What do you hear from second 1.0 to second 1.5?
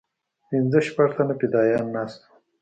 تنه